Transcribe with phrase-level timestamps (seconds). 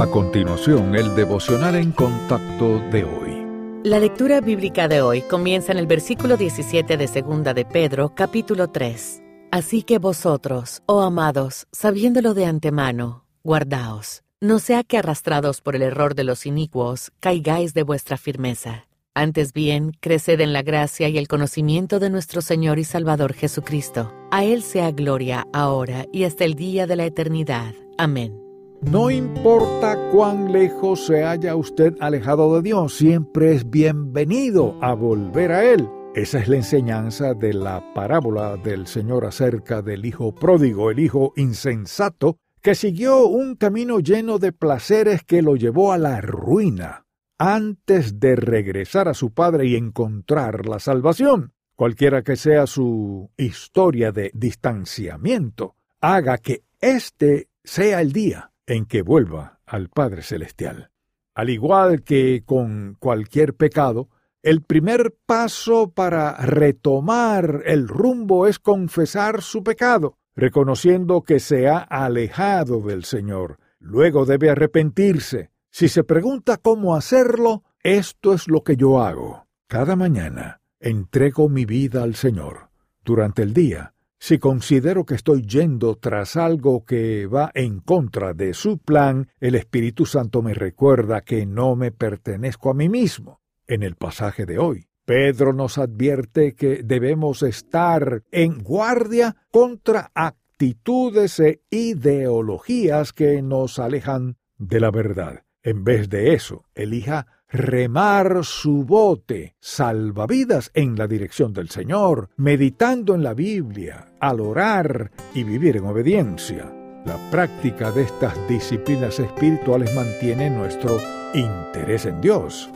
[0.00, 3.82] A continuación, el devocional en contacto de hoy.
[3.84, 8.68] La lectura bíblica de hoy comienza en el versículo 17 de Segunda de Pedro, capítulo
[8.68, 9.22] 3.
[9.50, 15.82] Así que vosotros, oh amados, sabiéndolo de antemano, guardaos, no sea que arrastrados por el
[15.82, 18.86] error de los inicuos, caigáis de vuestra firmeza.
[19.12, 24.14] Antes bien, creced en la gracia y el conocimiento de nuestro Señor y Salvador Jesucristo.
[24.30, 27.74] A Él sea gloria ahora y hasta el día de la eternidad.
[27.98, 28.39] Amén.
[28.82, 35.52] No importa cuán lejos se haya usted alejado de Dios, siempre es bienvenido a volver
[35.52, 35.86] a Él.
[36.14, 41.34] Esa es la enseñanza de la parábola del Señor acerca del Hijo pródigo, el Hijo
[41.36, 47.04] insensato, que siguió un camino lleno de placeres que lo llevó a la ruina,
[47.36, 51.52] antes de regresar a su Padre y encontrar la salvación.
[51.76, 59.02] Cualquiera que sea su historia de distanciamiento, haga que este sea el día en que
[59.02, 60.92] vuelva al Padre Celestial.
[61.34, 64.08] Al igual que con cualquier pecado,
[64.42, 71.78] el primer paso para retomar el rumbo es confesar su pecado, reconociendo que se ha
[71.78, 73.58] alejado del Señor.
[73.80, 75.50] Luego debe arrepentirse.
[75.72, 79.48] Si se pregunta cómo hacerlo, esto es lo que yo hago.
[79.66, 82.70] Cada mañana entrego mi vida al Señor.
[83.04, 88.52] Durante el día si considero que estoy yendo tras algo que va en contra de
[88.52, 93.40] su plan, el Espíritu Santo me recuerda que no me pertenezco a mí mismo.
[93.66, 101.40] En el pasaje de hoy, Pedro nos advierte que debemos estar en guardia contra actitudes
[101.40, 105.44] e ideologías que nos alejan de la verdad.
[105.62, 113.14] En vez de eso, elija remar su bote salvavidas en la dirección del Señor, meditando
[113.14, 116.72] en la Biblia, al orar y vivir en obediencia.
[117.04, 121.00] La práctica de estas disciplinas espirituales mantiene nuestro
[121.34, 122.70] interés en Dios.